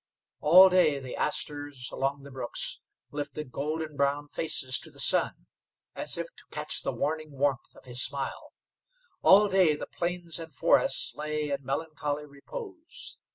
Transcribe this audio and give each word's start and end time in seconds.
All 0.39 0.67
day 0.69 0.97
the 0.97 1.15
asters 1.15 1.89
along 1.93 2.23
the 2.23 2.31
brooks 2.31 2.79
lifted 3.11 3.51
golden 3.51 3.95
brown 3.95 4.29
faces 4.29 4.79
to 4.79 4.89
the 4.89 4.99
sun 4.99 5.45
as 5.93 6.17
if 6.17 6.25
to 6.37 6.43
catch 6.49 6.81
the 6.81 6.91
warning 6.91 7.33
warmth 7.37 7.75
of 7.75 7.85
his 7.85 8.01
smile. 8.03 8.51
All 9.21 9.47
day 9.47 9.75
the 9.75 9.85
plains 9.85 10.39
and 10.39 10.51
forests 10.51 11.13
lay 11.13 11.51
in 11.51 11.63
melancholy 11.63 12.25
repose. 12.25 13.19